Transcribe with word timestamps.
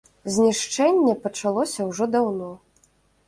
Знішчэнне 0.35 1.13
пачалося 1.27 1.87
ўжо 1.91 2.09
даўно. 2.17 2.47